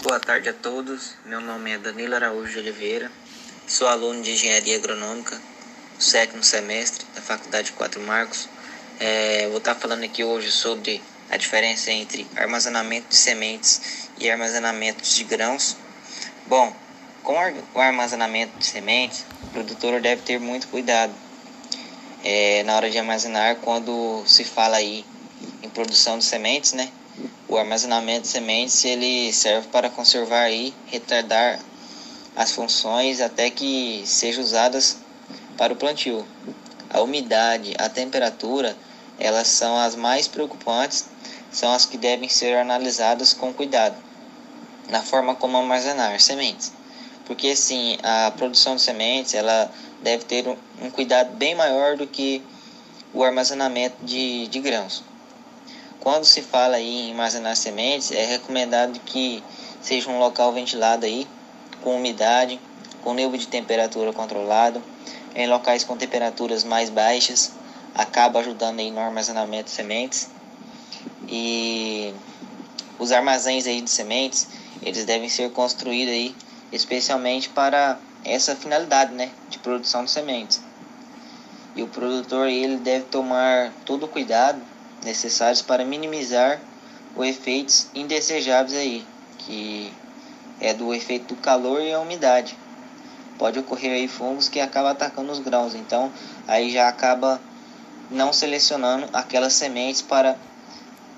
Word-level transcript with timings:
Boa 0.00 0.20
tarde 0.20 0.48
a 0.48 0.52
todos. 0.52 1.16
Meu 1.24 1.40
nome 1.40 1.72
é 1.72 1.78
Danilo 1.78 2.14
Araújo 2.14 2.52
de 2.52 2.58
Oliveira. 2.60 3.10
Sou 3.66 3.88
aluno 3.88 4.22
de 4.22 4.30
Engenharia 4.30 4.76
Agronômica, 4.76 5.36
sétimo 5.98 6.40
semestre 6.40 7.04
da 7.16 7.20
Faculdade 7.20 7.72
Quatro 7.72 8.00
Marcos. 8.02 8.48
É, 9.00 9.48
vou 9.48 9.58
estar 9.58 9.74
falando 9.74 10.04
aqui 10.04 10.22
hoje 10.22 10.52
sobre 10.52 11.02
a 11.28 11.36
diferença 11.36 11.90
entre 11.90 12.28
armazenamento 12.36 13.08
de 13.08 13.16
sementes 13.16 14.08
e 14.20 14.30
armazenamento 14.30 15.02
de 15.02 15.24
grãos. 15.24 15.76
Bom, 16.46 16.72
com 17.24 17.34
o 17.74 17.80
armazenamento 17.80 18.56
de 18.56 18.66
sementes, 18.66 19.26
o 19.42 19.46
produtor 19.48 20.00
deve 20.00 20.22
ter 20.22 20.38
muito 20.38 20.68
cuidado 20.68 21.12
é, 22.22 22.62
na 22.62 22.76
hora 22.76 22.88
de 22.88 22.98
armazenar 22.98 23.56
quando 23.56 24.22
se 24.28 24.44
fala 24.44 24.76
aí 24.76 25.04
em 25.60 25.68
produção 25.68 26.18
de 26.18 26.24
sementes, 26.24 26.72
né? 26.72 26.88
O 27.48 27.56
armazenamento 27.56 28.22
de 28.22 28.28
sementes 28.28 28.84
ele 28.84 29.32
serve 29.32 29.68
para 29.68 29.88
conservar 29.88 30.50
e 30.50 30.74
retardar 30.86 31.58
as 32.36 32.52
funções 32.52 33.22
até 33.22 33.48
que 33.48 34.02
sejam 34.04 34.44
usadas 34.44 34.98
para 35.56 35.72
o 35.72 35.76
plantio. 35.76 36.26
A 36.90 37.00
umidade, 37.00 37.74
a 37.78 37.88
temperatura, 37.88 38.76
elas 39.18 39.48
são 39.48 39.78
as 39.78 39.96
mais 39.96 40.28
preocupantes, 40.28 41.06
são 41.50 41.72
as 41.72 41.86
que 41.86 41.96
devem 41.96 42.28
ser 42.28 42.54
analisadas 42.54 43.32
com 43.32 43.52
cuidado 43.52 43.96
na 44.90 45.02
forma 45.02 45.34
como 45.34 45.56
armazenar 45.56 46.20
sementes. 46.20 46.70
Porque 47.24 47.56
sim, 47.56 47.96
a 48.02 48.30
produção 48.30 48.76
de 48.76 48.82
sementes 48.82 49.32
ela 49.32 49.72
deve 50.02 50.24
ter 50.24 50.46
um, 50.46 50.56
um 50.82 50.90
cuidado 50.90 51.34
bem 51.36 51.54
maior 51.54 51.96
do 51.96 52.06
que 52.06 52.42
o 53.14 53.24
armazenamento 53.24 53.96
de, 54.04 54.46
de 54.48 54.60
grãos. 54.60 55.02
Quando 56.00 56.24
se 56.24 56.42
fala 56.42 56.76
aí 56.76 57.08
em 57.08 57.10
armazenar 57.10 57.56
sementes, 57.56 58.12
é 58.12 58.24
recomendado 58.24 58.98
que 59.00 59.42
seja 59.80 60.08
um 60.08 60.18
local 60.18 60.52
ventilado 60.52 61.04
aí, 61.04 61.26
com 61.82 61.96
umidade, 61.96 62.60
com 63.02 63.14
nível 63.14 63.36
de 63.36 63.48
temperatura 63.48 64.12
controlado, 64.12 64.82
em 65.34 65.48
locais 65.48 65.84
com 65.84 65.96
temperaturas 65.96 66.64
mais 66.64 66.88
baixas, 66.88 67.52
acaba 67.94 68.40
ajudando 68.40 68.80
aí 68.80 68.90
no 68.90 69.00
armazenamento 69.00 69.64
de 69.64 69.70
sementes. 69.70 70.30
E 71.28 72.14
os 72.98 73.12
armazéns 73.12 73.66
aí 73.66 73.80
de 73.80 73.90
sementes, 73.90 74.48
eles 74.82 75.04
devem 75.04 75.28
ser 75.28 75.50
construídos 75.50 76.12
aí 76.12 76.34
especialmente 76.72 77.48
para 77.48 77.98
essa 78.24 78.54
finalidade, 78.54 79.12
né, 79.14 79.30
de 79.48 79.58
produção 79.58 80.04
de 80.04 80.10
sementes. 80.10 80.60
E 81.74 81.82
o 81.82 81.88
produtor 81.88 82.48
ele 82.48 82.76
deve 82.76 83.04
tomar 83.04 83.72
todo 83.84 84.04
o 84.04 84.08
cuidado 84.08 84.60
necessários 85.04 85.62
para 85.62 85.84
minimizar 85.84 86.60
os 87.16 87.26
efeitos 87.26 87.88
indesejáveis 87.94 88.76
aí, 88.76 89.06
que 89.38 89.92
é 90.60 90.74
do 90.74 90.94
efeito 90.94 91.34
do 91.34 91.40
calor 91.40 91.80
e 91.80 91.92
a 91.92 92.00
umidade. 92.00 92.56
Pode 93.38 93.58
ocorrer 93.58 93.92
aí 93.92 94.08
fungos 94.08 94.48
que 94.48 94.60
acabam 94.60 94.90
atacando 94.90 95.30
os 95.30 95.38
grãos, 95.38 95.74
então 95.74 96.12
aí 96.46 96.72
já 96.72 96.88
acaba 96.88 97.40
não 98.10 98.32
selecionando 98.32 99.08
aquelas 99.12 99.52
sementes 99.52 100.02
para 100.02 100.36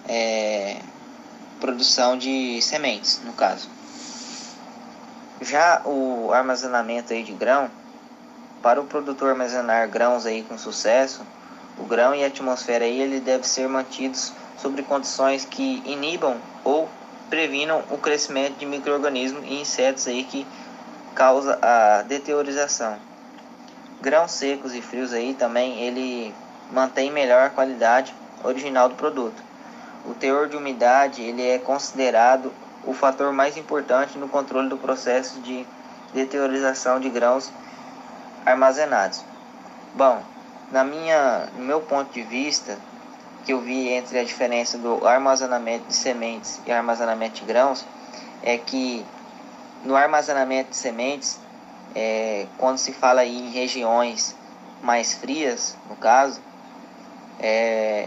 é, 0.09 0.77
produção 1.61 2.19
de 2.19 2.61
sementes, 2.61 3.21
no 3.25 3.33
caso. 3.33 3.69
Já 5.41 5.81
o 5.87 6.33
armazenamento 6.33 7.13
aí 7.13 7.23
de 7.23 7.33
grão, 7.33 7.71
para 8.63 8.81
o 8.81 8.85
produtor 8.85 9.31
armazenar 9.31 9.89
grãos 9.89 10.27
aí 10.27 10.43
com 10.43 10.59
sucesso, 10.59 11.23
o 11.81 11.85
grão 11.85 12.15
e 12.15 12.23
a 12.23 12.27
atmosfera 12.27 12.85
aí, 12.85 13.01
ele 13.01 13.21
deve 13.21 13.49
ser 13.49 13.67
mantidos 13.67 14.33
sobre 14.59 14.83
condições 14.83 15.47
que 15.47 15.83
inibam 15.87 16.37
ou 16.63 16.89
previnam 17.31 17.83
o 17.91 17.97
crescimento 17.97 18.59
de 18.59 18.67
microorganismos 18.67 19.43
e 19.45 19.61
insetos 19.61 20.07
aí 20.07 20.25
que 20.25 20.47
causa 21.15 21.59
a 21.63 22.03
deteriorização. 22.03 22.99
Grãos 24.01 24.33
secos 24.33 24.75
e 24.75 24.83
frios 24.83 25.13
aí 25.13 25.35
também 25.35 25.81
ele 25.81 26.35
mantém 26.71 27.11
melhor 27.11 27.47
a 27.47 27.51
qualidade 27.51 28.15
original 28.45 28.89
do 28.89 28.95
produto. 28.95 29.43
O 30.05 30.15
teor 30.15 30.49
de 30.49 30.57
umidade 30.57 31.23
ele 31.23 31.47
é 31.47 31.59
considerado 31.59 32.53
o 32.85 32.93
fator 32.93 33.33
mais 33.33 33.57
importante 33.57 34.19
no 34.19 34.29
controle 34.29 34.69
do 34.69 34.77
processo 34.77 35.41
de 35.41 35.67
deteriorização 36.13 36.99
de 36.99 37.09
grãos 37.09 37.51
armazenados. 38.45 39.23
Bom, 39.95 40.23
na 40.71 40.85
minha, 40.85 41.49
no 41.57 41.65
meu 41.65 41.81
ponto 41.81 42.13
de 42.13 42.23
vista, 42.23 42.79
que 43.45 43.53
eu 43.53 43.61
vi 43.61 43.89
entre 43.89 44.19
a 44.19 44.25
diferença 44.25 44.79
do 44.79 45.07
armazenamento 45.07 45.87
de 45.87 45.95
sementes 45.95 46.61
e 46.67 46.73
armazenamento 46.73 47.41
de 47.41 47.45
grãos, 47.45 47.85
é 48.43 48.57
que 48.57 49.05
no 49.85 49.97
armazenamento 49.97 50.71
de 50.71 50.77
sementes, 50.77 51.39
é, 51.95 52.47
quando 52.59 52.79
se 52.79 52.93
fala 52.93 53.25
em 53.25 53.51
regiões 53.51 54.37
mais 54.83 55.15
frias, 55.15 55.77
no 55.89 55.97
caso, 55.97 56.41
é, 57.39 58.07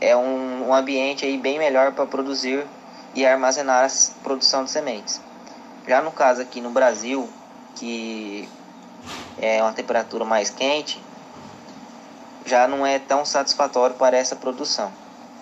é 0.00 0.16
um, 0.16 0.68
um 0.68 0.74
ambiente 0.74 1.24
aí 1.24 1.38
bem 1.38 1.58
melhor 1.58 1.92
para 1.92 2.06
produzir 2.06 2.66
e 3.14 3.24
armazenar 3.26 3.86
a 3.86 4.22
produção 4.22 4.64
de 4.64 4.70
sementes. 4.70 5.20
Já 5.86 6.02
no 6.02 6.12
caso 6.12 6.42
aqui 6.42 6.60
no 6.60 6.70
Brasil, 6.70 7.28
que 7.76 8.48
é 9.38 9.62
uma 9.62 9.72
temperatura 9.72 10.24
mais 10.24 10.50
quente, 10.50 11.02
já 12.44 12.68
não 12.68 12.86
é 12.86 12.98
tão 12.98 13.24
satisfatório 13.24 13.96
para 13.96 14.16
essa 14.16 14.36
produção. 14.36 14.92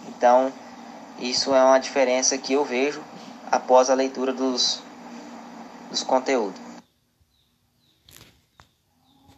Então, 0.08 0.52
isso 1.18 1.54
é 1.54 1.62
uma 1.62 1.78
diferença 1.78 2.38
que 2.38 2.52
eu 2.52 2.64
vejo 2.64 3.02
após 3.50 3.90
a 3.90 3.94
leitura 3.94 4.32
dos, 4.32 4.82
dos 5.90 6.02
conteúdos. 6.02 6.71